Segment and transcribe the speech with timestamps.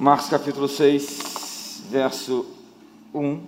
[0.00, 2.46] Marcos capítulo 6, verso
[3.12, 3.38] 1.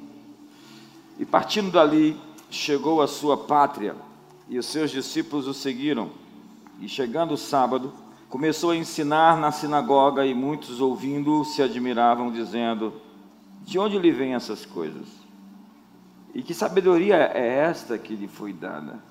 [1.18, 2.14] E partindo dali,
[2.50, 3.96] chegou à sua pátria,
[4.50, 6.10] e os seus discípulos o seguiram.
[6.78, 7.90] E chegando o sábado,
[8.28, 13.00] começou a ensinar na sinagoga, e muitos ouvindo se admiravam, dizendo:
[13.62, 15.08] De onde lhe vêm essas coisas?
[16.34, 19.02] E que sabedoria é esta que lhe foi dada?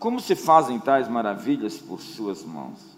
[0.00, 2.96] Como se fazem tais maravilhas por suas mãos?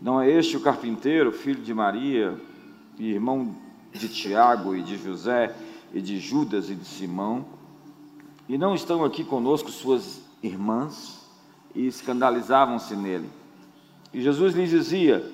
[0.00, 2.40] Não é este o carpinteiro, filho de Maria,
[2.98, 3.54] e irmão
[3.92, 5.54] de Tiago e de José,
[5.92, 7.44] e de Judas e de Simão?
[8.48, 11.24] E não estão aqui conosco suas irmãs?
[11.74, 13.28] E escandalizavam-se nele.
[14.12, 15.30] E Jesus lhes dizia: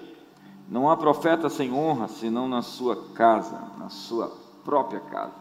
[0.68, 4.32] Não há profeta sem honra, senão na sua casa, na sua
[4.64, 5.34] própria casa,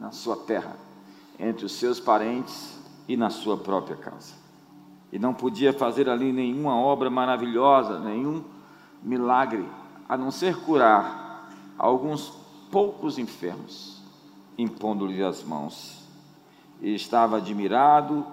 [0.00, 0.76] na sua terra,
[1.38, 4.34] entre os seus parentes e na sua própria casa.
[5.12, 8.42] E não podia fazer ali nenhuma obra maravilhosa, nenhum
[9.02, 9.66] milagre,
[10.08, 11.27] a não ser curar
[11.78, 12.32] alguns
[12.70, 14.02] poucos enfermos,
[14.56, 16.02] impondo-lhes as mãos.
[16.80, 18.26] E estava admirado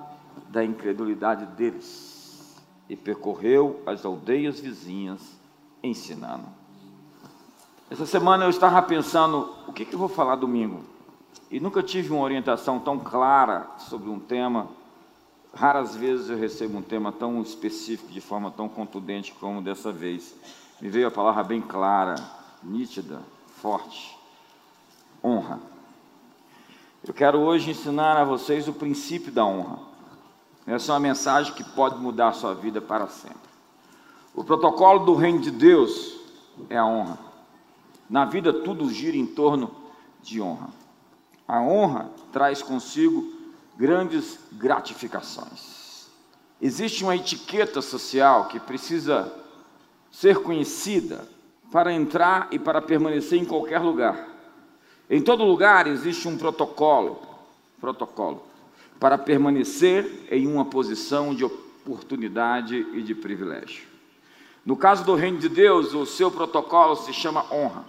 [0.50, 5.22] da incredulidade deles, e percorreu as aldeias vizinhas,
[5.82, 6.46] ensinando.
[7.90, 10.84] Essa semana eu estava pensando, o que, que eu vou falar domingo?
[11.50, 14.68] E nunca tive uma orientação tão clara sobre um tema.
[15.54, 20.36] Raras vezes eu recebo um tema tão específico, de forma tão contundente como dessa vez.
[20.82, 22.16] Me veio a palavra bem clara,
[22.64, 23.22] nítida,
[23.66, 24.16] forte:
[25.24, 25.60] honra.
[27.04, 29.80] Eu quero hoje ensinar a vocês o princípio da honra.
[30.68, 33.50] Essa é uma mensagem que pode mudar a sua vida para sempre.
[34.36, 36.16] O protocolo do reino de Deus
[36.70, 37.18] é a honra.
[38.08, 39.76] Na vida tudo gira em torno
[40.22, 40.70] de honra.
[41.48, 43.34] A honra traz consigo
[43.76, 46.08] grandes gratificações.
[46.62, 49.34] Existe uma etiqueta social que precisa
[50.12, 51.28] ser conhecida
[51.76, 54.30] para entrar e para permanecer em qualquer lugar.
[55.10, 57.20] Em todo lugar existe um protocolo,
[57.82, 58.44] protocolo
[58.98, 63.86] para permanecer em uma posição de oportunidade e de privilégio.
[64.66, 67.84] No caso do reino de Deus, o seu protocolo se chama honra.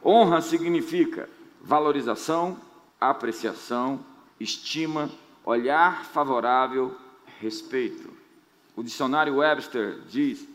[0.00, 1.28] Honra significa
[1.60, 2.56] valorização,
[3.00, 3.98] apreciação,
[4.38, 5.10] estima,
[5.44, 6.96] olhar favorável,
[7.40, 8.08] respeito.
[8.76, 10.46] O dicionário Webster diz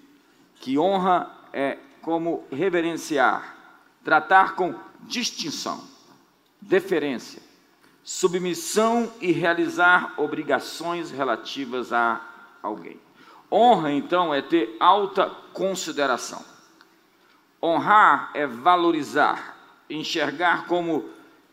[0.61, 1.77] que honra é
[2.09, 3.55] como reverenciar,
[4.03, 5.79] tratar com distinção,
[6.59, 7.39] deferência,
[8.03, 12.19] submissão e realizar obrigações relativas a
[12.63, 12.99] alguém.
[13.51, 16.43] Honra, então, é ter alta consideração.
[17.61, 19.55] Honrar é valorizar,
[19.87, 21.07] enxergar como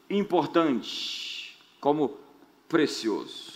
[0.09, 2.17] importante, como
[2.67, 3.53] precioso.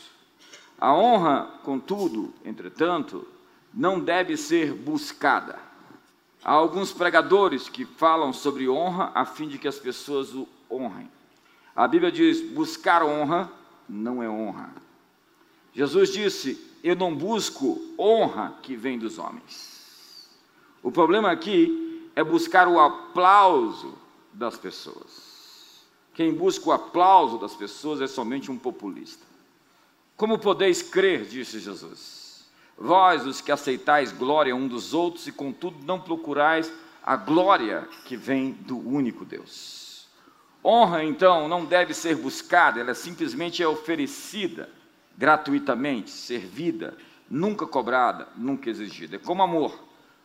[0.78, 3.26] A honra, contudo, entretanto,
[3.72, 5.69] não deve ser buscada.
[6.44, 11.10] Há alguns pregadores que falam sobre honra a fim de que as pessoas o honrem.
[11.76, 13.50] A Bíblia diz: buscar honra
[13.88, 14.70] não é honra.
[15.72, 20.28] Jesus disse: Eu não busco honra que vem dos homens.
[20.82, 23.94] O problema aqui é buscar o aplauso
[24.32, 25.84] das pessoas.
[26.14, 29.24] Quem busca o aplauso das pessoas é somente um populista.
[30.16, 32.29] Como podeis crer, disse Jesus,
[32.80, 36.72] vós os que aceitais glória um dos outros e contudo não procurais
[37.04, 40.08] a glória que vem do único Deus.
[40.64, 44.68] Honra, então, não deve ser buscada, ela simplesmente é oferecida
[45.16, 46.96] gratuitamente, servida,
[47.28, 49.16] nunca cobrada, nunca exigida.
[49.16, 49.78] É como amor.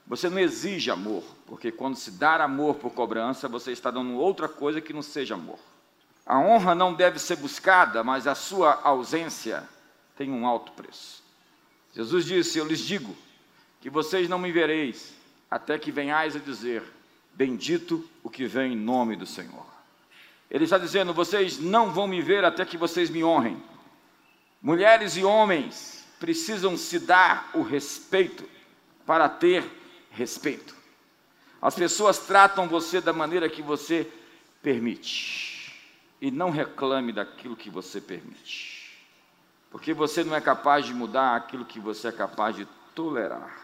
[0.07, 4.47] Você não exige amor, porque quando se dar amor por cobrança, você está dando outra
[4.47, 5.59] coisa que não seja amor.
[6.25, 9.67] A honra não deve ser buscada, mas a sua ausência
[10.15, 11.24] tem um alto preço.
[11.95, 13.15] Jesus disse: Eu lhes digo
[13.79, 15.13] que vocês não me vereis
[15.49, 16.83] até que venhais a dizer:
[17.33, 19.65] Bendito o que vem em nome do Senhor.
[20.49, 23.61] Ele está dizendo: vocês não vão me ver até que vocês me honrem.
[24.61, 28.43] Mulheres e homens precisam se dar o respeito
[29.05, 29.63] para ter
[30.11, 30.75] respeito.
[31.61, 34.09] As pessoas tratam você da maneira que você
[34.61, 35.73] permite.
[36.21, 38.74] E não reclame daquilo que você permite.
[39.75, 43.59] Porque você não é capaz de mudar aquilo que você é capaz de tolerar.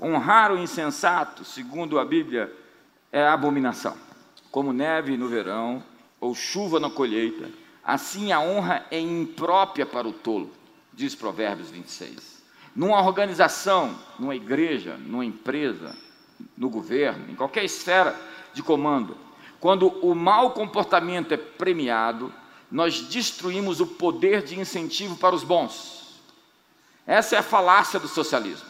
[0.00, 2.52] Honrar o insensato, segundo a Bíblia,
[3.12, 3.96] é abominação
[4.50, 5.80] como neve no verão
[6.20, 7.48] ou chuva na colheita,
[7.84, 10.50] assim a honra é imprópria para o tolo,
[10.92, 12.42] diz Provérbios 26.
[12.74, 15.96] Numa organização, numa igreja, numa empresa,
[16.56, 18.14] no governo, em qualquer esfera
[18.52, 19.16] de comando,
[19.60, 22.34] quando o mau comportamento é premiado,
[22.72, 26.22] nós destruímos o poder de incentivo para os bons.
[27.06, 28.68] Essa é a falácia do socialismo,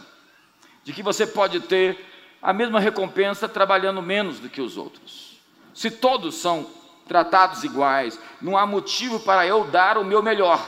[0.83, 2.05] de que você pode ter
[2.43, 5.41] a mesma recompensa trabalhando menos do que os outros.
[5.73, 6.67] Se todos são
[7.07, 10.61] tratados iguais, não há motivo para eu dar o meu melhor.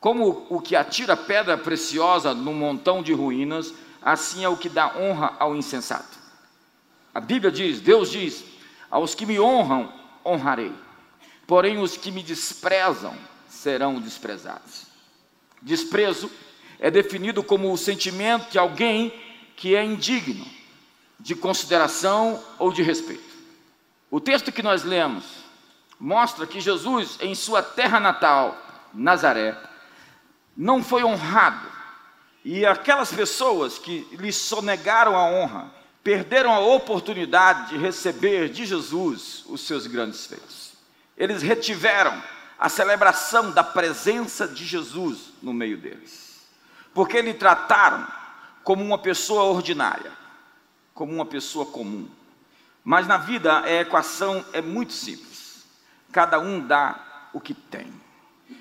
[0.00, 3.72] Como o que atira pedra preciosa num montão de ruínas,
[4.02, 6.18] assim é o que dá honra ao insensato.
[7.14, 8.44] A Bíblia diz, Deus diz:
[8.90, 9.92] aos que me honram,
[10.24, 10.72] honrarei,
[11.46, 13.16] porém os que me desprezam
[13.48, 14.86] serão desprezados.
[15.62, 16.30] Desprezo
[16.78, 19.12] é definido como o sentimento de alguém
[19.56, 20.46] que é indigno
[21.18, 23.24] de consideração ou de respeito.
[24.10, 25.24] O texto que nós lemos
[25.98, 28.56] mostra que Jesus, em sua terra natal,
[28.92, 29.58] Nazaré,
[30.56, 31.66] não foi honrado.
[32.44, 35.70] E aquelas pessoas que lhe sonegaram a honra,
[36.04, 40.65] perderam a oportunidade de receber de Jesus os seus grandes feitos.
[41.16, 42.22] Eles retiveram
[42.58, 46.46] a celebração da presença de Jesus no meio deles,
[46.92, 48.06] porque lhe trataram
[48.64, 50.12] como uma pessoa ordinária,
[50.94, 52.08] como uma pessoa comum.
[52.82, 55.66] Mas na vida a equação é muito simples.
[56.12, 57.92] Cada um dá o que tem.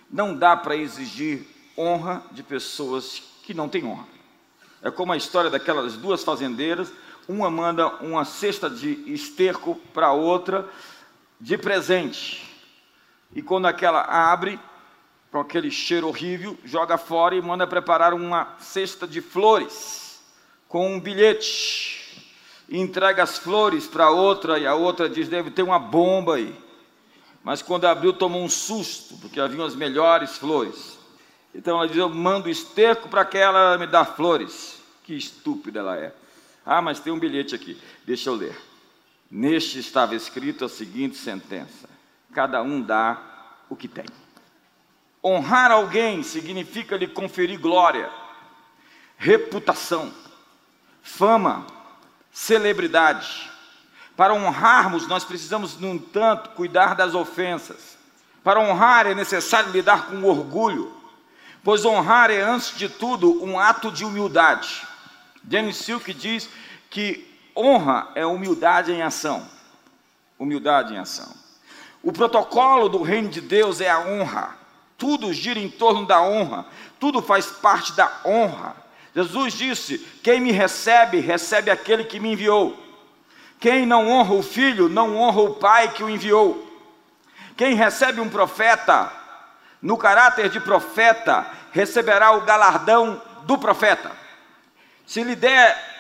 [0.10, 1.46] Não dá para exigir
[1.78, 4.08] honra de pessoas que não têm honra.
[4.82, 6.92] É como a história daquelas duas fazendeiras,
[7.28, 10.70] uma manda uma cesta de esterco para outra
[11.40, 12.44] de presente.
[13.34, 14.60] E quando aquela abre,
[15.32, 20.24] com aquele cheiro horrível, joga fora e manda preparar uma cesta de flores
[20.68, 21.96] com um bilhete
[22.70, 26.54] entrega as flores para outra, e a outra diz: deve ter uma bomba aí.
[27.44, 30.98] Mas quando abriu, tomou um susto, porque haviam as melhores flores.
[31.54, 34.82] Então ela diz: Eu mando esterco para que ela me dê flores.
[35.04, 36.14] Que estúpida ela é.
[36.66, 38.58] Ah, mas tem um bilhete aqui, deixa eu ler.
[39.30, 41.90] Neste estava escrito a seguinte sentença:
[42.34, 43.22] Cada um dá
[43.70, 44.06] o que tem.
[45.24, 48.12] Honrar alguém significa lhe conferir glória,
[49.18, 50.14] reputação,
[51.02, 51.66] fama,
[52.32, 53.50] celebridade.
[54.16, 57.98] Para honrarmos, nós precisamos, no entanto, cuidar das ofensas.
[58.44, 60.96] Para honrar é necessário lidar com orgulho,
[61.64, 64.88] pois honrar é, antes de tudo, um ato de humildade.
[65.50, 66.48] James Silk diz
[66.90, 69.48] que honra é humildade em ação.
[70.38, 71.34] Humildade em ação.
[72.04, 74.58] O protocolo do reino de Deus é a honra.
[74.98, 76.66] Tudo gira em torno da honra,
[77.00, 78.76] tudo faz parte da honra.
[79.14, 82.78] Jesus disse: Quem me recebe, recebe aquele que me enviou.
[83.60, 86.64] Quem não honra o filho, não honra o pai que o enviou.
[87.58, 89.12] Quem recebe um profeta,
[89.82, 94.12] no caráter de profeta, receberá o galardão do profeta.
[95.06, 95.95] Se lhe der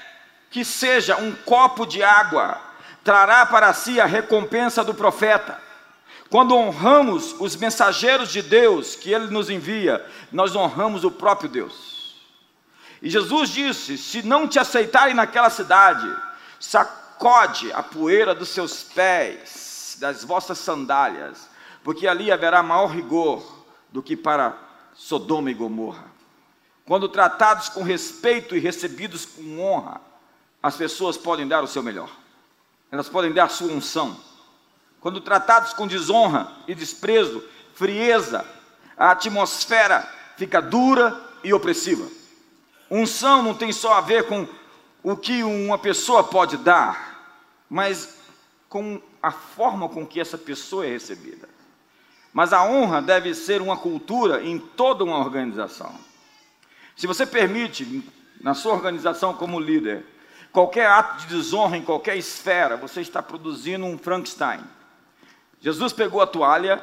[0.50, 2.60] que seja um copo de água,
[3.04, 5.60] trará para si a recompensa do profeta.
[6.30, 12.20] Quando honramos os mensageiros de Deus que ele nos envia, nós honramos o próprio Deus.
[13.02, 16.08] E Jesus disse: Se não te aceitarem naquela cidade,
[16.60, 21.48] sacode a poeira dos seus pés, das vossas sandálias,
[21.84, 24.58] porque ali haverá maior rigor do que para
[24.96, 26.06] Sodoma e Gomorra.
[26.86, 30.02] Quando tratados com respeito e recebidos com honra,
[30.66, 32.10] as pessoas podem dar o seu melhor,
[32.92, 34.20] elas podem dar a sua unção.
[35.00, 37.44] Quando tratados com desonra e desprezo,
[37.76, 38.44] frieza,
[38.98, 42.10] a atmosfera fica dura e opressiva.
[42.90, 44.48] Unção não tem só a ver com
[45.04, 47.38] o que uma pessoa pode dar,
[47.70, 48.18] mas
[48.68, 51.48] com a forma com que essa pessoa é recebida.
[52.34, 55.94] Mas a honra deve ser uma cultura em toda uma organização.
[56.98, 58.04] Se você permite,
[58.42, 60.15] na sua organização como líder,
[60.56, 64.62] qualquer ato de desonra em qualquer esfera, você está produzindo um Frankenstein.
[65.60, 66.82] Jesus pegou a toalha,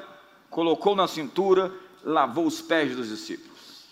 [0.51, 1.73] colocou na cintura,
[2.05, 3.87] lavou os pés dos discípulos.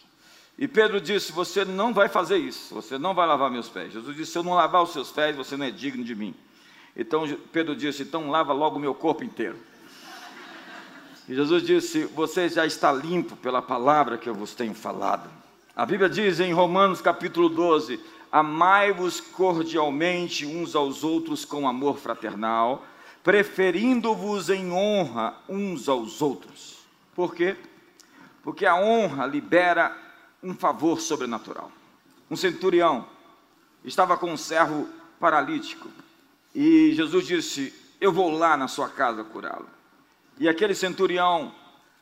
[0.59, 3.95] E Pedro disse: Você não vai fazer isso, você não vai lavar meus pés.
[3.95, 6.35] Jesus disse: Se eu não lavar os seus pés, você não é digno de mim.
[6.95, 9.57] Então Pedro disse: Então lava logo o meu corpo inteiro.
[11.27, 15.31] E Jesus disse: Você já está limpo pela palavra que eu vos tenho falado.
[15.75, 17.99] A Bíblia diz em Romanos capítulo 12:
[18.31, 22.85] Amai-vos cordialmente uns aos outros com amor fraternal,
[23.25, 26.79] preferindo-vos em honra uns aos outros.
[27.15, 27.57] Por quê?
[28.43, 29.97] Porque a honra libera
[30.43, 31.71] um favor sobrenatural.
[32.31, 33.07] Um centurião
[33.85, 35.89] estava com um servo paralítico
[36.55, 39.69] e Jesus disse: Eu vou lá na sua casa curá-lo.
[40.39, 41.53] E aquele centurião,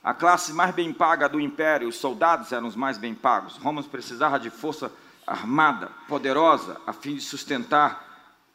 [0.02, 3.56] a classe mais bem paga do império, os soldados eram os mais bem pagos.
[3.56, 4.92] Roma precisava de força
[5.32, 8.06] armada, poderosa, a fim de sustentar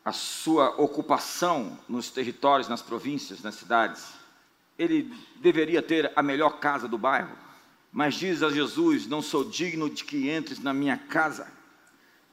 [0.03, 4.13] a sua ocupação nos territórios, nas províncias, nas cidades.
[4.77, 7.44] Ele deveria ter a melhor casa do bairro
[7.94, 11.48] mas diz a Jesus: Não sou digno de que entres na minha casa.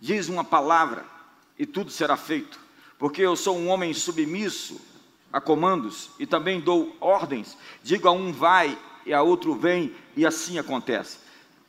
[0.01, 1.05] Diz uma palavra
[1.59, 2.59] e tudo será feito,
[2.99, 4.81] porque eu sou um homem submisso
[5.31, 7.59] a comandos e também dou ordens.
[7.83, 11.19] Digo a um vai e a outro vem, e assim acontece.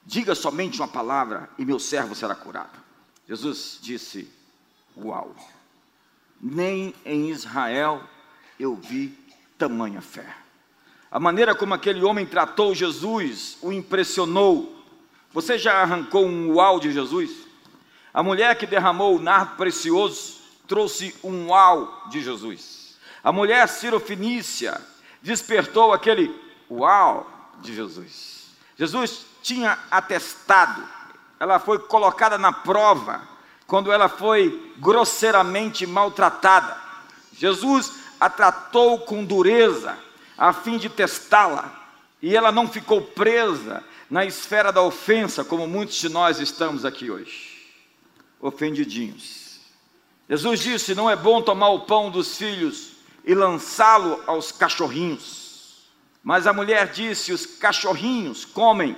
[0.06, 2.80] Diga somente uma palavra e meu servo será curado.
[3.28, 4.30] Jesus disse:
[4.98, 5.36] Uau!
[6.42, 8.04] Nem em Israel
[8.60, 9.18] eu vi
[9.58, 10.36] tamanha fé.
[11.12, 14.76] A maneira como aquele homem tratou Jesus o impressionou.
[15.32, 17.32] Você já arrancou um uau de Jesus?
[18.14, 22.98] A mulher que derramou o nardo precioso trouxe um uau de Jesus.
[23.24, 24.82] A mulher Cirofinícia
[25.22, 26.34] despertou aquele
[26.70, 27.30] uau
[27.62, 28.48] de Jesus.
[28.78, 30.88] Jesus tinha atestado,
[31.40, 33.22] ela foi colocada na prova
[33.66, 36.78] quando ela foi grosseiramente maltratada.
[37.34, 39.98] Jesus a tratou com dureza
[40.38, 41.80] a fim de testá-la,
[42.22, 47.10] e ela não ficou presa na esfera da ofensa, como muitos de nós estamos aqui
[47.10, 47.72] hoje,
[48.40, 49.60] ofendidinhos.
[50.30, 52.94] Jesus disse: Não é bom tomar o pão dos filhos
[53.24, 55.90] e lançá-lo aos cachorrinhos.
[56.24, 58.96] Mas a mulher disse: Os cachorrinhos comem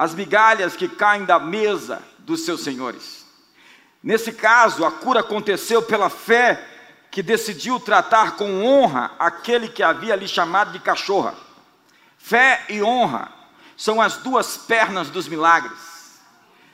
[0.00, 3.26] as migalhas que caem da mesa dos seus senhores.
[4.02, 6.66] Nesse caso, a cura aconteceu pela fé
[7.10, 11.34] que decidiu tratar com honra aquele que havia lhe chamado de cachorra.
[12.16, 13.30] Fé e honra
[13.76, 16.18] são as duas pernas dos milagres.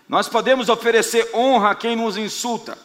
[0.08, 2.78] Nós podemos oferecer honra a quem nos insulta,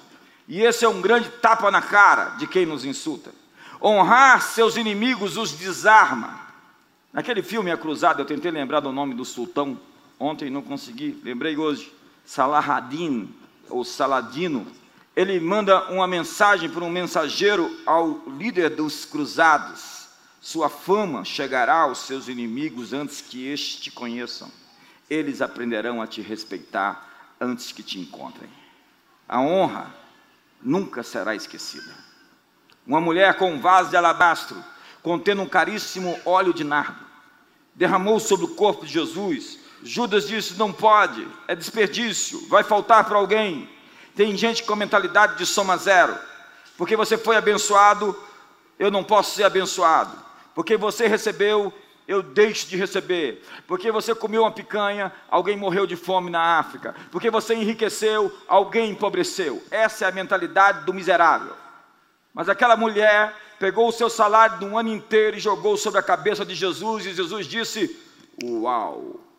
[0.47, 3.31] e esse é um grande tapa na cara de quem nos insulta.
[3.79, 6.41] Honrar seus inimigos os desarma.
[7.13, 9.79] Naquele filme A Cruzada, eu tentei lembrar do nome do sultão
[10.21, 11.91] Ontem não consegui, lembrei hoje.
[12.23, 13.33] Salahadin,
[13.67, 14.67] ou Saladino,
[15.15, 20.09] ele manda uma mensagem para um mensageiro ao líder dos cruzados.
[20.39, 24.51] Sua fama chegará aos seus inimigos antes que estes te conheçam.
[25.09, 28.49] Eles aprenderão a te respeitar antes que te encontrem.
[29.27, 29.91] A honra
[30.61, 31.95] nunca será esquecida.
[32.85, 34.63] Uma mulher com um vaso de alabastro,
[35.01, 37.03] contendo um caríssimo óleo de nardo,
[37.73, 43.17] derramou sobre o corpo de Jesus Judas disse: não pode, é desperdício, vai faltar para
[43.17, 43.69] alguém.
[44.15, 46.17] Tem gente com mentalidade de soma zero.
[46.77, 48.17] Porque você foi abençoado,
[48.77, 50.17] eu não posso ser abençoado.
[50.53, 51.73] Porque você recebeu,
[52.07, 53.43] eu deixo de receber.
[53.67, 56.95] Porque você comeu uma picanha, alguém morreu de fome na África.
[57.11, 59.63] Porque você enriqueceu, alguém empobreceu.
[59.71, 61.55] Essa é a mentalidade do miserável.
[62.33, 66.03] Mas aquela mulher pegou o seu salário de um ano inteiro e jogou sobre a
[66.03, 67.95] cabeça de Jesus, e Jesus disse:
[68.43, 69.30] Uau!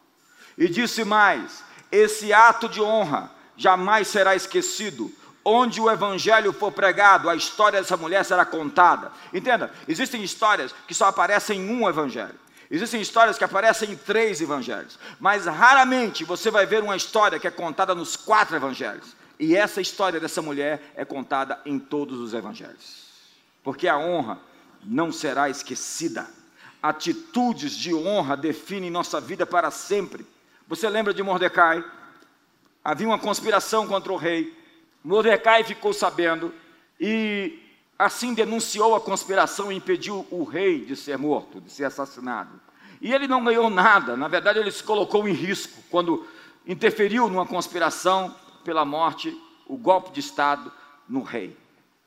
[0.56, 5.12] E disse mais: esse ato de honra jamais será esquecido.
[5.44, 9.10] Onde o evangelho for pregado, a história dessa mulher será contada.
[9.34, 12.38] Entenda, existem histórias que só aparecem em um evangelho.
[12.70, 17.46] Existem histórias que aparecem em três evangelhos, mas raramente você vai ver uma história que
[17.46, 19.14] é contada nos quatro evangelhos.
[19.38, 23.10] E essa história dessa mulher é contada em todos os evangelhos.
[23.62, 24.38] Porque a honra
[24.82, 26.26] não será esquecida.
[26.82, 30.24] Atitudes de honra definem nossa vida para sempre.
[30.68, 31.84] Você lembra de Mordecai?
[32.84, 34.56] Havia uma conspiração contra o rei.
[35.04, 36.54] Mordecai ficou sabendo
[36.98, 37.58] e
[37.98, 42.60] assim denunciou a conspiração e impediu o rei de ser morto, de ser assassinado.
[43.00, 46.24] E ele não ganhou nada, na verdade, ele se colocou em risco quando
[46.66, 50.72] interferiu numa conspiração pela morte, o golpe de Estado
[51.08, 51.56] no rei.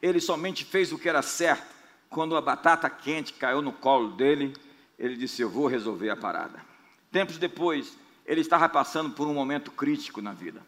[0.01, 1.75] Ele somente fez o que era certo.
[2.09, 4.55] Quando a batata quente caiu no colo dele,
[4.97, 6.63] ele disse: Eu vou resolver a parada.
[7.11, 10.61] Tempos depois, ele estava passando por um momento crítico na vida.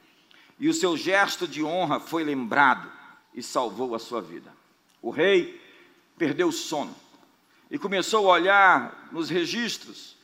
[0.59, 2.91] E o seu gesto de honra foi lembrado
[3.33, 4.51] e salvou a sua vida.
[5.01, 5.61] O rei
[6.17, 6.95] perdeu o sono
[7.69, 10.15] e começou a olhar nos registros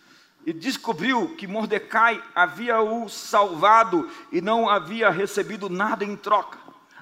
[0.45, 6.59] e descobriu que Mordecai havia o salvado e não havia recebido nada em troca.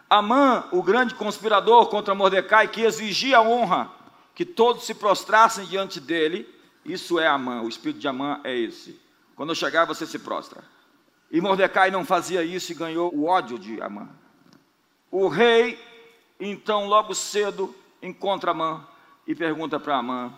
[0.10, 3.90] Amã, o grande conspirador contra Mordecai, que exigia honra,
[4.36, 6.48] que todos se prostrassem diante dele,
[6.86, 9.00] isso é Amã, o espírito de Amã é esse.
[9.42, 10.64] Quando eu chegar, você se prostra.
[11.32, 14.08] E Mordecai não fazia isso e ganhou o ódio de Amã.
[15.10, 15.84] O rei,
[16.40, 18.88] então, logo cedo, encontra Amã
[19.26, 20.32] e pergunta para Amã: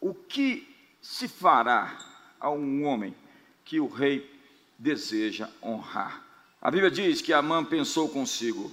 [0.00, 0.66] O que
[1.02, 1.98] se fará
[2.40, 3.14] a um homem
[3.66, 4.34] que o rei
[4.78, 6.24] deseja honrar?
[6.58, 8.72] A Bíblia diz que Amã pensou consigo: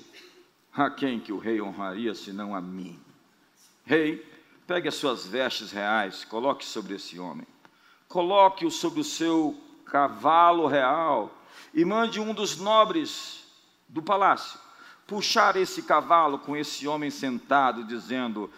[0.71, 2.97] A quem que o rei honraria senão a mim?
[3.83, 4.25] Rei,
[4.65, 7.45] pegue as suas vestes reais, coloque sobre esse homem.
[8.07, 11.31] Coloque-o sobre o seu cavalo real,
[11.73, 13.45] e mande um dos nobres
[13.87, 14.59] do palácio
[15.07, 18.49] puxar esse cavalo com esse homem sentado, dizendo: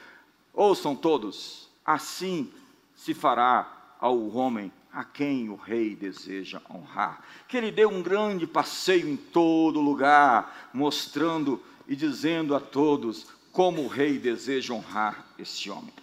[0.53, 2.51] Ouçam todos, assim
[2.95, 7.21] se fará ao homem a quem o rei deseja honrar.
[7.47, 13.83] Que ele dê um grande passeio em todo lugar, mostrando e dizendo a todos como
[13.83, 15.93] o rei deseja honrar esse homem.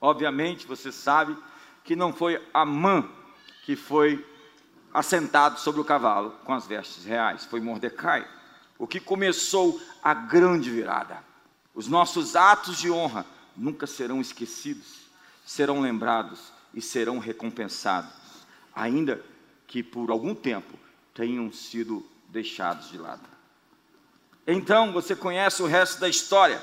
[0.00, 1.36] Obviamente, você sabe
[1.84, 3.08] que não foi Amã
[3.64, 4.24] que foi
[4.92, 8.26] assentado sobre o cavalo com as vestes reais, foi Mordecai.
[8.78, 11.22] O que começou a grande virada.
[11.74, 13.24] Os nossos atos de honra
[13.56, 15.06] nunca serão esquecidos,
[15.44, 18.12] serão lembrados e serão recompensados,
[18.74, 19.22] ainda
[19.66, 20.78] que por algum tempo
[21.14, 23.32] tenham sido deixados de lado.
[24.46, 26.62] Então você conhece o resto da história.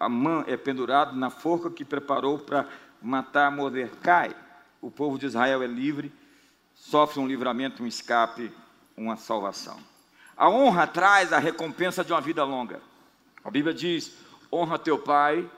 [0.00, 2.66] Amã é pendurado na forca que preparou para
[3.02, 4.34] matar Mordecai.
[4.80, 6.12] O povo de Israel é livre,
[6.74, 8.52] sofre um livramento, um escape,
[8.96, 9.78] uma salvação.
[10.36, 12.80] A honra traz a recompensa de uma vida longa.
[13.42, 14.12] A Bíblia diz:
[14.52, 15.48] honra teu pai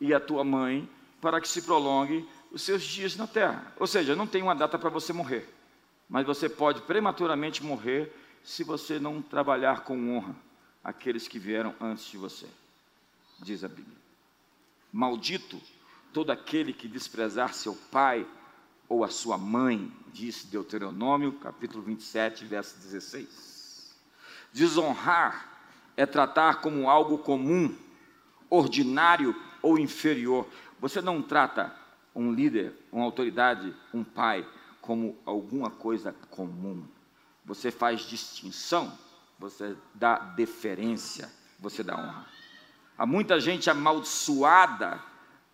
[0.00, 0.88] e a tua mãe,
[1.20, 3.72] para que se prolongue os seus dias na terra.
[3.78, 5.48] Ou seja, não tem uma data para você morrer,
[6.08, 8.12] mas você pode prematuramente morrer
[8.42, 10.36] se você não trabalhar com honra
[10.82, 12.46] aqueles que vieram antes de você,
[13.40, 13.96] diz a Bíblia.
[14.92, 15.60] Maldito
[16.12, 18.26] todo aquele que desprezar seu pai
[18.88, 23.94] ou a sua mãe, diz Deuteronômio, capítulo 27, verso 16.
[24.52, 25.60] Desonrar
[25.96, 27.74] é tratar como algo comum,
[28.48, 30.46] ordinário ou inferior.
[30.80, 31.74] Você não trata
[32.14, 34.46] um líder, uma autoridade, um pai
[34.80, 36.86] como alguma coisa comum.
[37.44, 38.96] Você faz distinção
[39.38, 42.26] você dá deferência, você dá honra.
[42.96, 45.02] Há muita gente amaldiçoada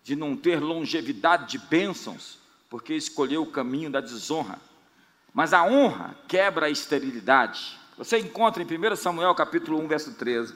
[0.03, 2.39] de não ter longevidade de bênçãos,
[2.71, 4.57] porque escolheu o caminho da desonra.
[5.33, 7.77] Mas a honra quebra a esterilidade.
[7.97, 10.55] Você encontra em 1 Samuel capítulo 1, verso 13,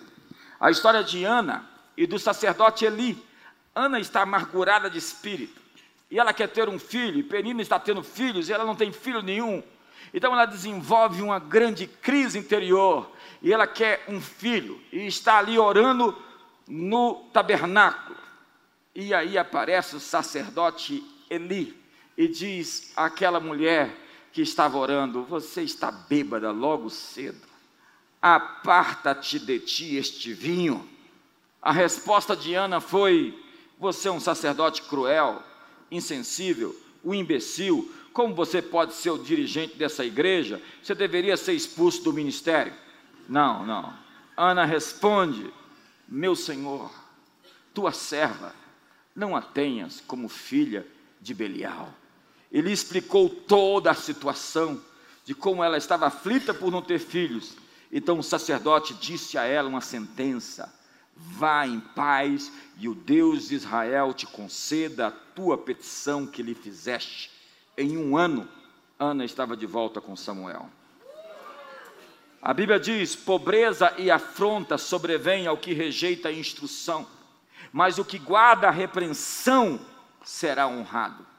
[0.57, 3.22] a história de Ana e do sacerdote Eli.
[3.75, 5.62] Ana está amargurada de espírito,
[6.10, 8.93] e ela quer ter um filho, e Penina está tendo filhos, e ela não tem
[8.93, 9.62] filho nenhum.
[10.13, 15.60] Então ela desenvolve uma grande crise interior, e ela quer um filho, e está ali
[15.60, 16.17] orando
[16.65, 18.17] no tabernáculo.
[18.95, 21.85] E aí aparece o sacerdote Eli
[22.17, 23.95] e diz àquela mulher
[24.31, 27.41] que estava orando: Você está bêbada logo cedo,
[28.21, 30.88] aparta-te de ti este vinho.
[31.62, 33.38] A resposta de Ana foi:
[33.80, 35.41] Você é um sacerdote cruel,
[35.91, 37.91] insensível, um imbecil.
[38.13, 40.62] Como você pode ser o dirigente dessa igreja?
[40.82, 42.73] Você deveria ser expulso do ministério.
[43.28, 43.93] Não, não.
[44.38, 45.51] Ana responde:
[46.08, 46.91] Meu senhor,
[47.73, 48.54] tua serva,
[49.15, 50.88] não a tenhas como filha
[51.21, 51.93] de Belial.
[52.56, 54.82] Ele explicou toda a situação
[55.26, 57.58] de como ela estava aflita por não ter filhos.
[57.91, 60.74] Então o sacerdote disse a ela uma sentença:
[61.13, 66.56] Vá em paz e o Deus de Israel te conceda a tua petição que lhe
[66.56, 67.30] fizeste.
[67.78, 68.48] Em um ano,
[68.98, 70.70] Ana estava de volta com Samuel.
[72.41, 77.06] A Bíblia diz: pobreza e afronta sobrevêm ao que rejeita a instrução,
[77.74, 79.78] mas o que guarda a repreensão
[80.24, 81.35] será honrado.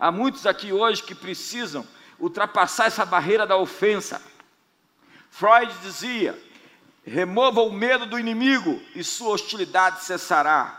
[0.00, 1.86] Há muitos aqui hoje que precisam
[2.18, 4.22] ultrapassar essa barreira da ofensa.
[5.30, 6.42] Freud dizia:
[7.04, 10.78] remova o medo do inimigo e sua hostilidade cessará.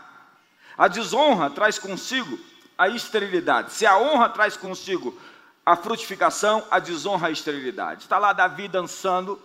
[0.76, 2.36] A desonra traz consigo
[2.76, 3.72] a esterilidade.
[3.72, 5.16] Se a honra traz consigo
[5.64, 8.02] a frutificação, a desonra a esterilidade.
[8.02, 9.40] Está lá Davi dançando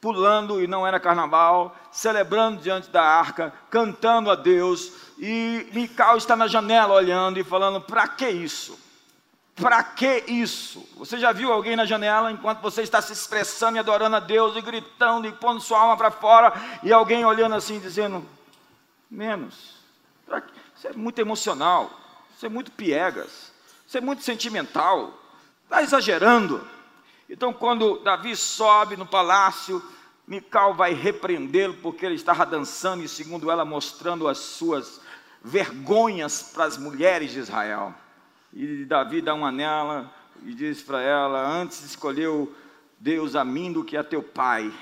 [0.00, 6.34] pulando e não era carnaval, celebrando diante da arca, cantando a Deus, e Mical está
[6.34, 8.89] na janela olhando e falando: para que isso?
[9.60, 10.88] Para que isso?
[10.96, 14.56] Você já viu alguém na janela enquanto você está se expressando e adorando a Deus
[14.56, 18.26] e gritando e pondo sua alma para fora e alguém olhando assim dizendo:
[19.10, 19.78] menos.
[20.76, 21.90] Isso é muito emocional,
[22.34, 23.52] isso é muito piegas,
[23.86, 25.12] isso é muito sentimental,
[25.64, 26.66] está exagerando.
[27.28, 29.82] Então, quando Davi sobe no palácio,
[30.26, 35.00] Mical vai repreendê-lo porque ele estava dançando e, segundo ela, mostrando as suas
[35.42, 37.94] vergonhas para as mulheres de Israel.
[38.52, 40.12] E Davi dá uma nela
[40.44, 42.54] e diz para ela: Antes escolheu
[42.98, 44.72] Deus a mim do que a teu pai.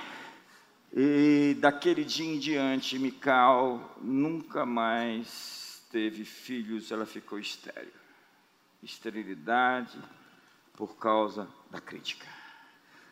[0.92, 7.92] E daquele dia em diante, Mical nunca mais teve filhos, ela ficou estéril.
[8.82, 9.98] Esterilidade
[10.74, 12.26] por causa da crítica.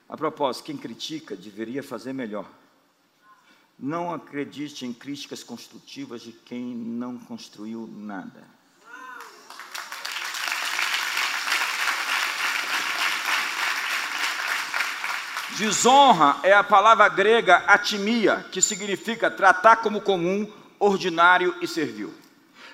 [0.09, 2.49] A propósito, quem critica deveria fazer melhor.
[3.79, 8.56] Não acredite em críticas construtivas de quem não construiu nada.
[15.57, 22.12] Desonra é a palavra grega atimia, que significa tratar como comum, ordinário e servil.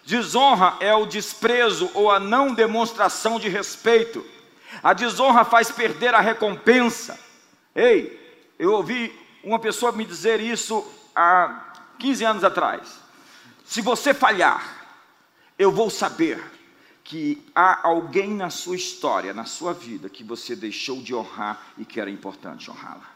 [0.04, 4.24] Desonra é o desprezo ou a não demonstração de respeito
[4.80, 7.18] a desonra faz perder a recompensa.
[7.74, 8.18] Ei,
[8.58, 13.00] eu ouvi uma pessoa me dizer isso há 15 anos atrás.
[13.64, 14.86] Se você falhar,
[15.58, 16.42] eu vou saber
[17.04, 21.84] que há alguém na sua história, na sua vida, que você deixou de honrar e
[21.84, 23.10] que era importante honrá-la.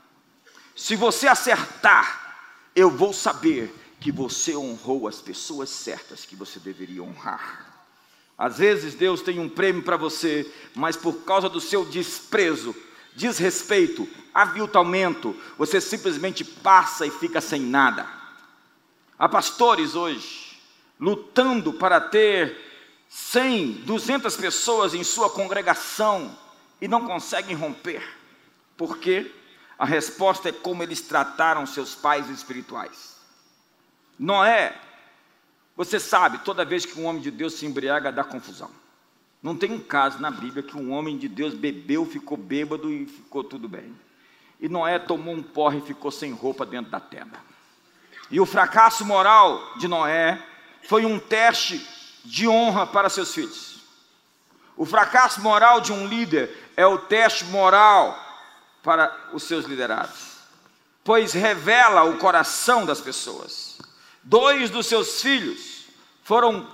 [0.74, 2.36] Se você acertar,
[2.74, 7.64] eu vou saber que você honrou as pessoas certas que você deveria honrar.
[8.36, 12.74] Às vezes Deus tem um prêmio para você, mas por causa do seu desprezo,
[13.14, 18.06] desrespeito, aviltamento, você simplesmente passa e fica sem nada.
[19.18, 20.60] Há pastores hoje
[21.00, 22.65] lutando para ter
[23.08, 26.36] 100, 200 pessoas em sua congregação
[26.80, 28.02] e não conseguem romper.
[28.76, 29.32] Por quê?
[29.78, 33.16] A resposta é como eles trataram seus pais espirituais.
[34.18, 34.74] Noé,
[35.76, 38.70] você sabe, toda vez que um homem de Deus se embriaga, dá confusão.
[39.42, 43.06] Não tem um caso na Bíblia que um homem de Deus bebeu, ficou bêbado e
[43.06, 43.94] ficou tudo bem.
[44.58, 47.38] E Noé tomou um porre e ficou sem roupa dentro da tenda.
[48.30, 50.42] E o fracasso moral de Noé
[50.82, 51.86] foi um teste
[52.26, 53.76] de honra para seus filhos.
[54.76, 58.18] O fracasso moral de um líder é o teste moral
[58.82, 60.36] para os seus liderados,
[61.02, 63.78] pois revela o coração das pessoas.
[64.22, 65.86] Dois dos seus filhos
[66.22, 66.68] foram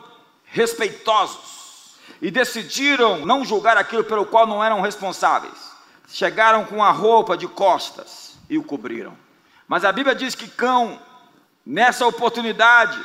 [0.44, 5.72] respeitosos e decidiram não julgar aquilo pelo qual não eram responsáveis.
[6.08, 9.16] Chegaram com a roupa de costas e o cobriram.
[9.68, 11.00] Mas a Bíblia diz que Cão,
[11.64, 13.02] nessa oportunidade,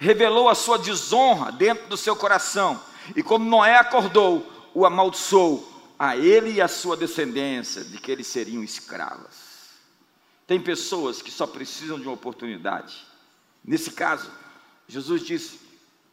[0.00, 2.82] revelou a sua desonra dentro do seu coração.
[3.14, 8.26] E quando Noé acordou, o amaldiçoou a ele e a sua descendência de que eles
[8.26, 9.68] seriam escravas.
[10.46, 13.06] Tem pessoas que só precisam de uma oportunidade.
[13.62, 14.32] Nesse caso,
[14.88, 15.60] Jesus disse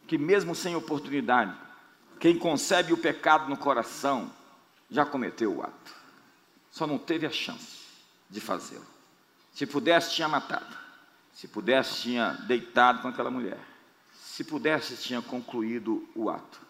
[0.05, 1.55] que mesmo sem oportunidade,
[2.19, 4.29] quem concebe o pecado no coração
[4.91, 5.95] já cometeu o ato.
[6.69, 7.77] Só não teve a chance
[8.29, 8.85] de fazê-lo.
[9.53, 10.77] Se pudesse, tinha matado.
[11.33, 13.76] Se pudesse, tinha deitado com aquela mulher.
[14.37, 16.61] Se pudesse, tinha concluído o ato.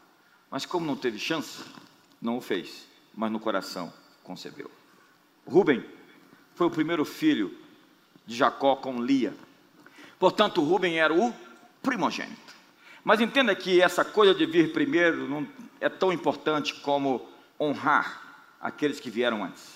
[0.50, 1.66] Mas como não teve chance,
[2.22, 3.92] não o fez, mas no coração
[4.24, 4.72] concebeu.
[5.46, 5.84] Rubem
[6.56, 7.54] foi o primeiro filho
[8.26, 9.36] de Jacó com Lia.
[10.18, 11.36] Portanto, Rubem era o
[11.84, 12.56] primogênito.
[13.04, 15.46] Mas entenda que essa coisa de vir primeiro não
[15.82, 17.28] é tão importante como
[17.60, 19.74] honrar aqueles que vieram antes.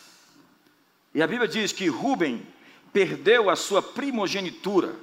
[1.14, 2.48] E a Bíblia diz que Rubem
[2.94, 4.96] perdeu a sua primogenitura,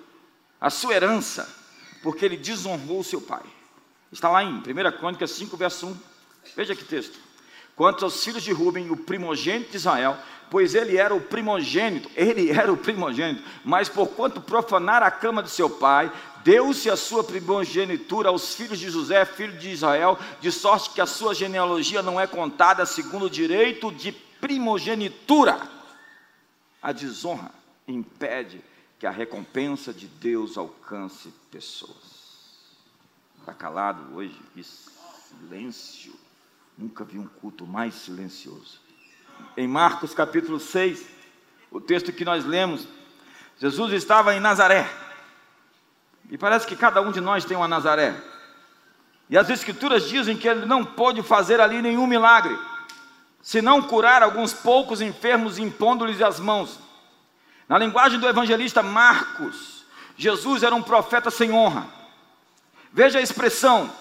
[0.58, 1.58] a sua herança,
[2.02, 3.42] porque ele desonrou seu pai.
[4.10, 4.62] Está lá em 1
[4.98, 5.96] Crônicas 5, verso 1.
[6.56, 7.18] Veja que texto.
[7.76, 10.16] Quanto aos filhos de Rubem, o primogênito de Israel,
[10.50, 15.50] pois ele era o primogênito, ele era o primogênito, mas porquanto profanar a cama de
[15.50, 16.10] seu pai,
[16.42, 21.06] deu-se a sua primogenitura aos filhos de José, filho de Israel, de sorte que a
[21.06, 25.60] sua genealogia não é contada segundo o direito de primogenitura.
[26.82, 27.50] A desonra
[27.86, 28.62] impede
[28.98, 32.18] que a recompensa de Deus alcance pessoas.
[33.38, 34.36] Está calado hoje?
[35.28, 36.12] Silêncio.
[36.76, 38.80] Nunca vi um culto mais silencioso.
[39.56, 41.06] Em Marcos capítulo 6,
[41.70, 42.88] o texto que nós lemos,
[43.58, 44.88] Jesus estava em Nazaré.
[46.30, 48.14] E parece que cada um de nós tem uma Nazaré.
[49.30, 52.56] E as escrituras dizem que ele não pôde fazer ali nenhum milagre,
[53.42, 56.87] senão curar alguns poucos enfermos impondo-lhes as mãos.
[57.68, 59.84] Na linguagem do evangelista Marcos,
[60.16, 61.86] Jesus era um profeta sem honra.
[62.92, 63.92] Veja a expressão,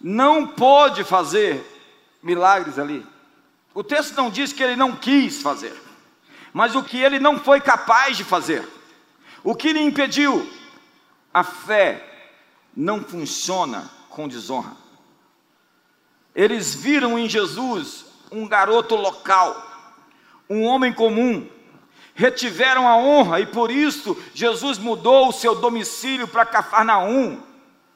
[0.00, 1.64] não pôde fazer
[2.22, 3.04] milagres ali.
[3.74, 5.74] O texto não diz que ele não quis fazer,
[6.52, 8.66] mas o que ele não foi capaz de fazer.
[9.42, 10.48] O que lhe impediu?
[11.32, 12.06] A fé
[12.76, 14.76] não funciona com desonra.
[16.34, 19.66] Eles viram em Jesus um garoto local,
[20.48, 21.48] um homem comum,
[22.20, 27.42] retiveram a honra e por isso Jesus mudou o seu domicílio para Cafarnaum.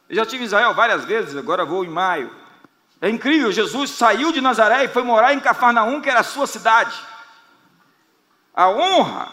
[0.09, 2.35] Eu já estive em Israel várias vezes, agora vou em maio.
[3.03, 6.47] É incrível, Jesus saiu de Nazaré e foi morar em Cafarnaum, que era a sua
[6.47, 6.99] cidade.
[8.55, 9.31] A honra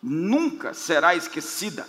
[0.00, 1.84] nunca será esquecida.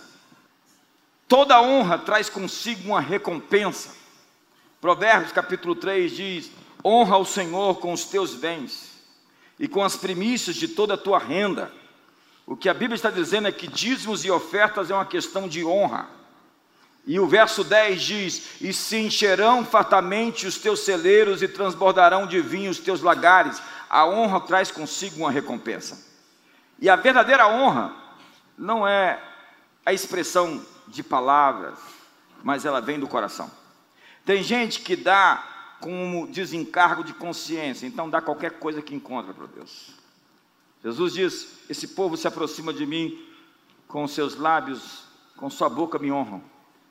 [1.28, 3.94] Toda honra traz consigo uma recompensa.
[4.80, 6.50] Provérbios capítulo 3 diz:
[6.84, 9.00] Honra o Senhor com os teus bens
[9.60, 11.70] e com as primícias de toda a tua renda
[12.46, 15.64] o que a Bíblia está dizendo é que dízimos e ofertas é uma questão de
[15.64, 16.08] honra.
[17.04, 22.40] E o verso 10 diz: E se encherão fartamente os teus celeiros e transbordarão de
[22.40, 23.60] vinho os teus lagares.
[23.90, 26.06] A honra traz consigo uma recompensa.
[26.78, 27.92] E a verdadeira honra
[28.56, 29.20] não é
[29.84, 31.78] a expressão de palavras,
[32.44, 33.50] mas ela vem do coração.
[34.24, 35.44] Tem gente que dá
[35.80, 39.95] como desencargo de consciência, então dá qualquer coisa que encontra para Deus.
[40.82, 43.18] Jesus diz: Esse povo se aproxima de mim
[43.88, 45.04] com seus lábios,
[45.36, 46.42] com sua boca me honram,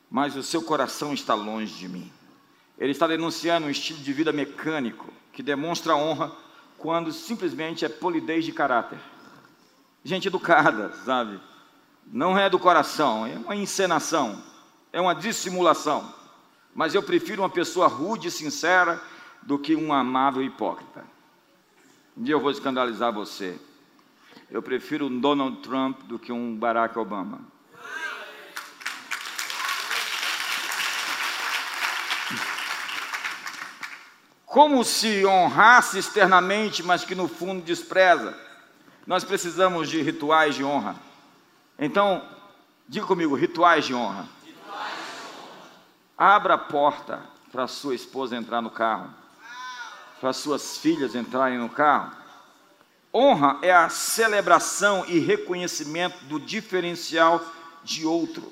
[0.09, 2.11] mas o seu coração está longe de mim.
[2.77, 6.31] Ele está denunciando um estilo de vida mecânico que demonstra honra
[6.77, 8.99] quando simplesmente é polidez de caráter.
[10.03, 11.39] Gente educada, sabe?
[12.05, 14.43] Não é do coração, é uma encenação,
[14.93, 16.13] é uma dissimulação.
[16.73, 19.01] Mas eu prefiro uma pessoa rude e sincera
[19.41, 21.05] do que um amável hipócrita.
[22.17, 23.59] Um dia eu vou escandalizar você.
[24.49, 27.41] Eu prefiro um Donald Trump do que um Barack Obama.
[34.45, 38.37] Como se honrasse externamente, mas que no fundo despreza.
[39.05, 40.95] Nós precisamos de rituais de honra.
[41.77, 42.23] Então,
[42.87, 44.27] diga comigo: rituais de honra.
[44.45, 46.35] Rituais de honra.
[46.35, 49.09] Abra a porta para sua esposa entrar no carro,
[50.21, 52.11] para suas filhas entrarem no carro.
[53.17, 57.41] Honra é a celebração e reconhecimento do diferencial
[57.81, 58.51] de outro.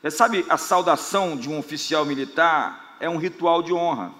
[0.00, 4.12] Você sabe, a saudação de um oficial militar é um ritual de honra.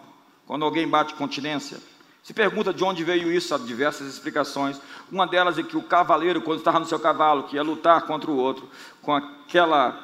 [0.44, 1.78] Quando alguém bate continência,
[2.20, 4.80] se pergunta de onde veio isso, há diversas explicações.
[5.08, 8.28] Uma delas é que o cavaleiro, quando estava no seu cavalo, que ia lutar contra
[8.32, 8.68] o outro,
[9.02, 9.96] com aquela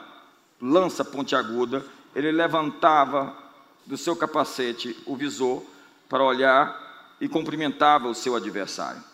[0.63, 1.85] lança pontiaguda,
[2.15, 3.37] ele levantava
[3.85, 5.61] do seu capacete o visor
[6.09, 9.10] para olhar e cumprimentava o seu adversário.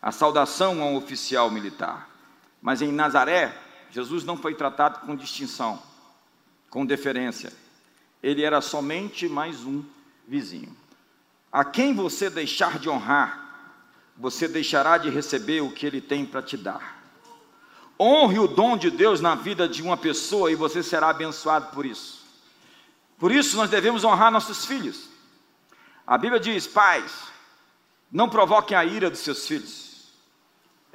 [0.00, 2.08] A saudação a um oficial militar.
[2.60, 3.56] Mas em Nazaré,
[3.90, 5.82] Jesus não foi tratado com distinção,
[6.68, 7.52] com deferência.
[8.22, 9.84] Ele era somente mais um
[10.26, 10.76] vizinho.
[11.50, 13.46] A quem você deixar de honrar,
[14.16, 16.96] você deixará de receber o que ele tem para te dar.
[17.98, 21.86] Honre o dom de Deus na vida de uma pessoa e você será abençoado por
[21.86, 22.26] isso.
[23.18, 25.08] Por isso nós devemos honrar nossos filhos.
[26.06, 27.10] A Bíblia diz: pais,
[28.12, 29.85] não provoquem a ira dos seus filhos.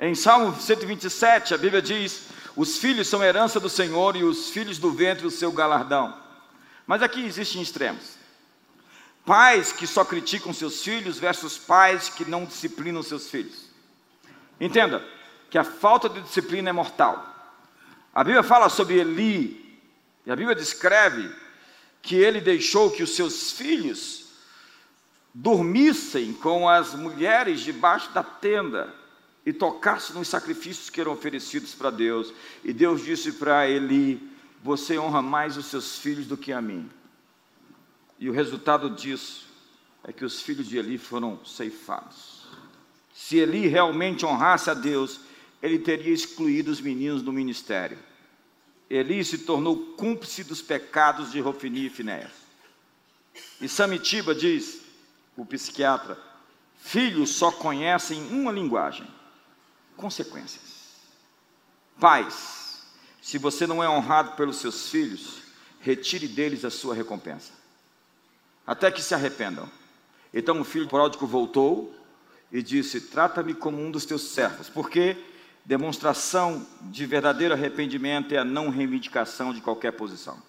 [0.04, 2.24] Em Salmo 127, a Bíblia diz:
[2.56, 6.18] os filhos são herança do Senhor e os filhos do ventre o seu galardão.
[6.88, 8.18] Mas aqui existem extremos.
[9.24, 13.70] Pais que só criticam seus filhos versus pais que não disciplinam seus filhos.
[14.60, 15.06] Entenda
[15.52, 17.24] que a falta de disciplina é mortal.
[18.12, 19.80] A Bíblia fala sobre Eli,
[20.26, 21.32] e a Bíblia descreve
[22.02, 24.32] que ele deixou que os seus filhos
[25.32, 29.01] dormissem com as mulheres debaixo da tenda
[29.46, 32.34] e tocassem nos sacrifícios que eram oferecidos para Deus.
[32.64, 34.22] E Deus disse para Eli:
[34.64, 36.90] Você honra mais os seus filhos do que a mim.
[38.20, 39.48] E o resultado disso
[40.04, 42.48] é que os filhos de Eli foram ceifados.
[43.14, 45.22] Se Eli realmente honrasse a Deus,
[45.62, 47.98] ele teria excluído os meninos do ministério.
[48.90, 52.32] Eli se tornou cúmplice dos pecados de Rofini e Finéas.
[53.60, 54.82] E Samitiba diz,
[55.38, 56.18] o psiquiatra,
[56.78, 59.08] filhos só conhecem uma linguagem:
[60.02, 60.82] consequências.
[62.00, 62.82] Pais,
[63.22, 65.44] se você não é honrado pelos seus filhos,
[65.80, 67.62] retire deles a sua recompensa
[68.66, 69.70] até que se arrependam.
[70.34, 71.94] Então o filho pródigo voltou
[72.52, 75.18] e disse: Trata-me como um dos teus servos, porque
[75.66, 80.42] demonstração de verdadeiro arrependimento é a não reivindicação de qualquer posição.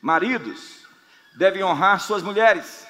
[0.00, 0.86] Maridos
[1.36, 2.86] devem honrar suas mulheres.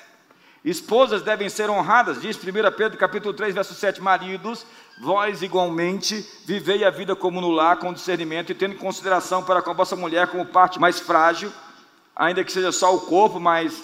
[0.64, 2.42] Esposas devem ser honradas, diz 1
[2.76, 4.64] Pedro capítulo 3, verso 7, maridos,
[4.98, 9.70] vós igualmente vivei a vida como no lar, com discernimento e tendo consideração para com
[9.70, 11.52] a vossa mulher como parte mais frágil,
[12.16, 13.82] ainda que seja só o corpo, mas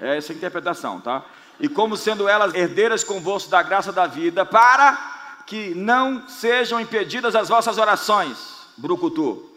[0.00, 1.24] É essa a interpretação, tá?
[1.58, 7.34] E como sendo elas herdeiras convosco da graça da vida, para que não sejam impedidas
[7.34, 8.36] as vossas orações,
[8.76, 9.53] brucutu.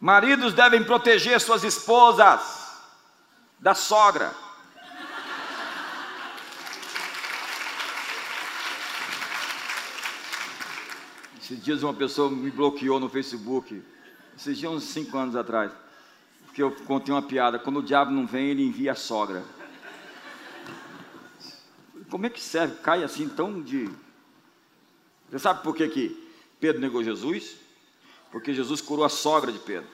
[0.00, 2.80] Maridos devem proteger suas esposas
[3.58, 4.34] da sogra.
[11.40, 13.82] Esses dias uma pessoa me bloqueou no Facebook,
[14.36, 15.70] esses dias uns cinco anos atrás
[16.56, 19.44] que eu contei uma piada, quando o diabo não vem, ele envia a sogra.
[22.08, 22.76] Como é que serve?
[22.76, 23.90] Cai assim tão de.
[25.28, 27.56] Você sabe por que, que Pedro negou Jesus?
[28.30, 29.88] Porque Jesus curou a sogra de Pedro.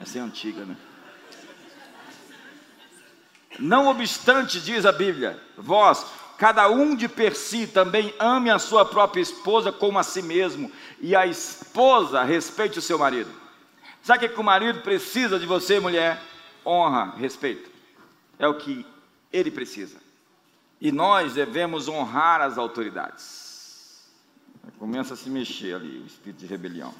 [0.00, 0.76] Essa é antiga, né?
[3.58, 6.06] Não obstante, diz a Bíblia, vós,
[6.38, 10.72] cada um de per si, também ame a sua própria esposa como a si mesmo,
[11.00, 13.30] e a esposa respeite o seu marido.
[14.02, 16.22] Sabe o que o marido precisa de você, mulher?
[16.64, 17.70] Honra, respeito.
[18.38, 18.86] É o que
[19.30, 19.98] ele precisa.
[20.80, 23.49] E nós devemos honrar as autoridades.
[24.78, 26.94] Começa a se mexer ali o espírito de rebelião.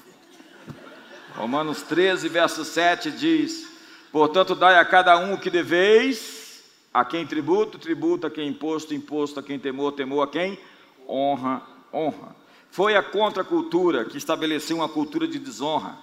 [1.35, 3.67] Romanos 13, verso 7 diz:
[4.11, 8.93] Portanto, dai a cada um o que deveis, a quem tributo, tributo, a quem imposto,
[8.93, 10.59] imposto, a quem temor, temor, a quem
[11.07, 11.61] honra,
[11.93, 12.35] honra.
[12.69, 15.97] Foi a contracultura que estabeleceu uma cultura de desonra,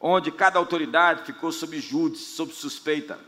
[0.00, 3.18] onde cada autoridade ficou sob júdice, sob suspeita.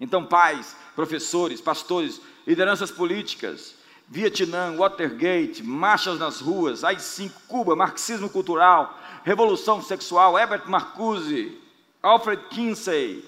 [0.00, 3.74] Então, pais, professores, pastores, lideranças políticas,
[4.08, 11.60] Vietnã, Watergate, marchas nas ruas, AI-5, Cuba, marxismo cultural, revolução sexual, Herbert Marcuse,
[12.02, 13.24] Alfred Kinsey.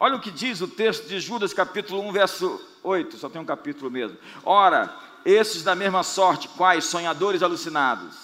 [0.00, 3.44] Olha o que diz o texto de Judas, capítulo 1, verso 8, só tem um
[3.44, 4.18] capítulo mesmo.
[4.44, 4.92] Ora,
[5.24, 8.16] esses da mesma sorte, quais sonhadores alucinados,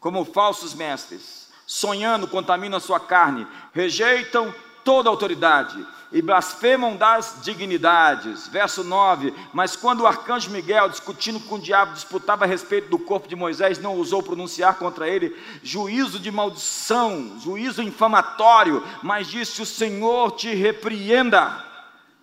[0.00, 8.46] como falsos mestres, sonhando contaminam a sua carne, rejeitam toda autoridade e blasfemam das dignidades.
[8.46, 13.00] Verso 9: Mas quando o arcanjo Miguel, discutindo com o diabo, disputava a respeito do
[13.00, 19.60] corpo de Moisés, não ousou pronunciar contra ele juízo de maldição, juízo infamatório, mas disse:
[19.60, 21.64] O Senhor te repreenda.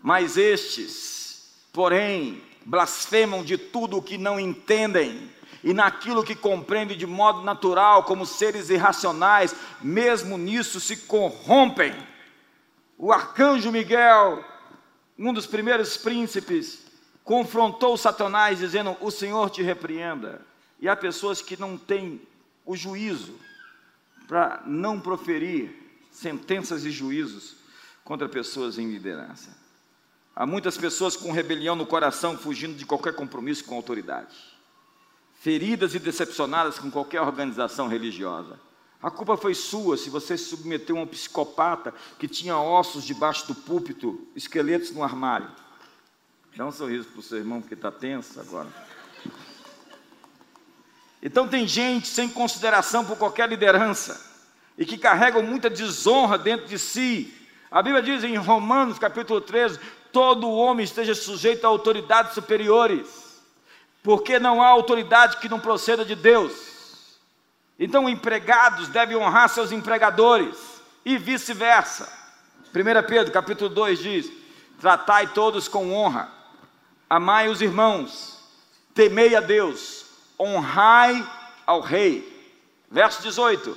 [0.02, 5.30] Mas estes, porém, blasfemam de tudo o que não entendem
[5.64, 11.94] e naquilo que compreendem de modo natural, como seres irracionais, mesmo nisso se corrompem
[13.02, 14.46] o arcanjo Miguel,
[15.18, 16.86] um dos primeiros príncipes,
[17.24, 20.46] confrontou Satanás dizendo: O Senhor te repreenda.
[20.80, 22.22] E há pessoas que não têm
[22.64, 23.34] o juízo
[24.28, 25.76] para não proferir
[26.12, 27.56] sentenças e juízos
[28.04, 29.50] contra pessoas em liderança.
[30.36, 34.36] Há muitas pessoas com rebelião no coração, fugindo de qualquer compromisso com autoridade,
[35.40, 38.60] feridas e decepcionadas com qualquer organização religiosa.
[39.02, 43.48] A culpa foi sua se você se submeteu a um psicopata que tinha ossos debaixo
[43.48, 45.50] do púlpito, esqueletos no armário.
[46.56, 48.68] Dá um sorriso para o seu irmão que está tenso agora.
[51.22, 54.30] Então tem gente sem consideração por qualquer liderança
[54.78, 57.34] e que carregam muita desonra dentro de si.
[57.72, 59.80] A Bíblia diz em Romanos capítulo 13:
[60.12, 63.42] todo homem esteja sujeito a autoridades superiores,
[64.04, 66.71] porque não há autoridade que não proceda de Deus.
[67.84, 70.56] Então, empregados devem honrar seus empregadores
[71.04, 72.08] e vice-versa.
[72.68, 74.32] 1 Pedro, capítulo 2 diz:
[74.80, 76.30] Tratai todos com honra,
[77.10, 78.40] amai os irmãos,
[78.94, 80.06] temei a Deus,
[80.40, 81.28] honrai
[81.66, 82.54] ao rei.
[82.88, 83.76] Verso 18: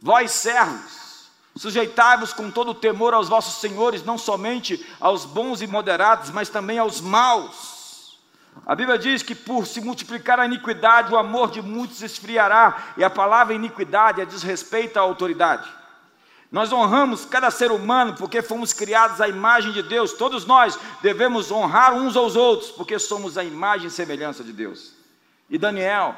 [0.00, 6.30] Vós servos, sujeitai-vos com todo temor aos vossos senhores, não somente aos bons e moderados,
[6.30, 7.75] mas também aos maus
[8.66, 13.04] a Bíblia diz que por se multiplicar a iniquidade, o amor de muitos esfriará, e
[13.04, 15.70] a palavra iniquidade é desrespeito à autoridade.
[16.50, 20.14] Nós honramos cada ser humano porque fomos criados à imagem de Deus.
[20.14, 24.94] Todos nós devemos honrar uns aos outros porque somos a imagem e semelhança de Deus.
[25.50, 26.16] E Daniel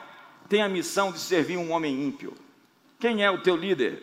[0.49, 2.35] tem a missão de servir um homem ímpio.
[2.99, 4.03] Quem é o teu líder?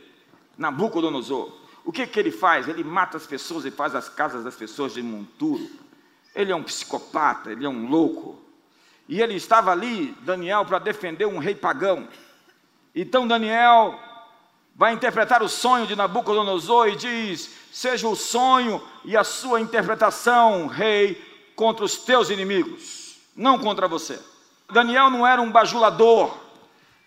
[0.57, 1.51] Nabucodonosor.
[1.83, 2.67] O que, que ele faz?
[2.67, 5.69] Ele mata as pessoas e faz as casas das pessoas de monturo.
[6.35, 8.37] Ele é um psicopata, ele é um louco.
[9.07, 12.07] E ele estava ali, Daniel, para defender um rei pagão.
[12.93, 13.97] Então Daniel
[14.75, 20.67] vai interpretar o sonho de Nabucodonosor e diz: Seja o sonho e a sua interpretação,
[20.67, 21.23] rei,
[21.55, 24.19] contra os teus inimigos, não contra você.
[24.71, 26.35] Daniel não era um bajulador.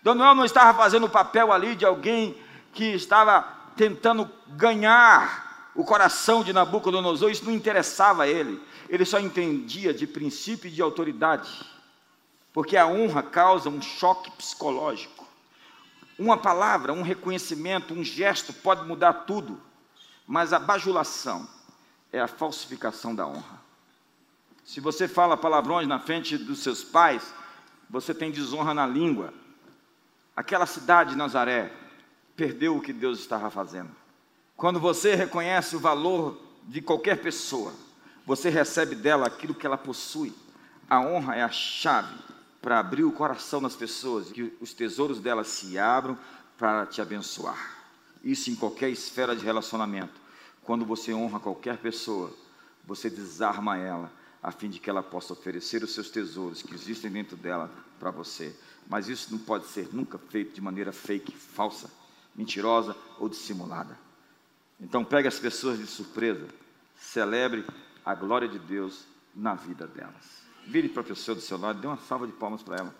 [0.01, 2.35] Daniel não estava fazendo o papel ali de alguém
[2.73, 3.41] que estava
[3.75, 10.07] tentando ganhar o coração de Nabucodonosor, isso não interessava a ele ele só entendia de
[10.07, 11.49] princípio e de autoridade,
[12.51, 15.27] porque a honra causa um choque psicológico.
[16.17, 19.61] Uma palavra, um reconhecimento, um gesto pode mudar tudo,
[20.27, 21.47] mas a bajulação
[22.11, 23.61] é a falsificação da honra.
[24.65, 27.33] Se você fala palavrões na frente dos seus pais,
[27.89, 29.33] você tem desonra na língua.
[30.35, 31.71] Aquela cidade de Nazaré
[32.35, 33.89] perdeu o que Deus estava fazendo.
[34.57, 37.73] Quando você reconhece o valor de qualquer pessoa,
[38.29, 40.31] você recebe dela aquilo que ela possui.
[40.87, 42.15] A honra é a chave
[42.61, 46.15] para abrir o coração das pessoas, que os tesouros delas se abram
[46.55, 47.77] para te abençoar.
[48.23, 50.13] Isso em qualquer esfera de relacionamento.
[50.61, 52.31] Quando você honra qualquer pessoa,
[52.85, 54.11] você desarma ela,
[54.43, 58.11] a fim de que ela possa oferecer os seus tesouros que existem dentro dela para
[58.11, 58.55] você.
[58.87, 61.89] Mas isso não pode ser nunca feito de maneira fake, falsa,
[62.35, 63.97] mentirosa ou dissimulada.
[64.79, 66.47] Então pegue as pessoas de surpresa,
[66.95, 67.65] celebre
[68.09, 69.05] a glória de Deus
[69.35, 70.41] na vida delas.
[70.65, 72.95] Vire para a pessoa do seu lado, dê uma salva de palmas para ela.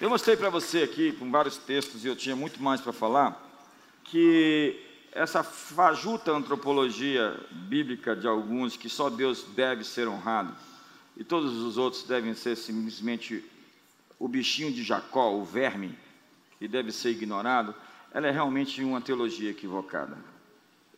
[0.00, 3.44] Eu mostrei para você aqui, com vários textos, e eu tinha muito mais para falar,
[4.04, 4.80] que
[5.10, 10.54] essa fajuta antropologia bíblica de alguns, que só Deus deve ser honrado,
[11.16, 13.44] e todos os outros devem ser simplesmente
[14.16, 15.98] o bichinho de Jacó, o verme,
[16.60, 17.74] que deve ser ignorado,
[18.12, 20.16] ela é realmente uma teologia equivocada.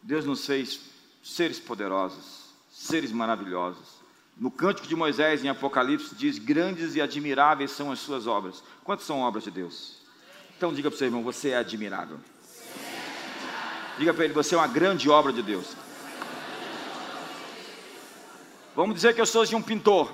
[0.03, 0.81] Deus nos fez
[1.23, 4.01] seres poderosos, seres maravilhosos,
[4.41, 8.63] No Cântico de Moisés, em Apocalipse, diz: Grandes e admiráveis são as suas obras.
[8.83, 9.99] Quantas são obras de Deus?
[10.57, 12.19] Então diga para o seu irmão: Você é admirável.
[13.99, 15.77] Diga para ele: Você é uma grande obra de Deus.
[18.75, 20.11] Vamos dizer que eu sou de um pintor.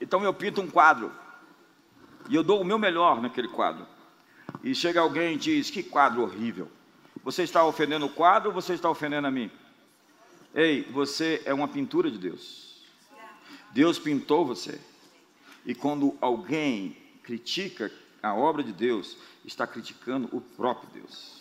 [0.00, 1.12] Então eu pinto um quadro.
[2.28, 3.86] E eu dou o meu melhor naquele quadro.
[4.62, 6.70] E chega alguém e diz: Que quadro horrível.
[7.24, 9.50] Você está ofendendo o quadro ou você está ofendendo a mim?
[10.54, 12.82] Ei, você é uma pintura de Deus.
[13.72, 14.80] Deus pintou você.
[15.64, 17.92] E quando alguém critica
[18.22, 21.37] a obra de Deus, está criticando o próprio Deus.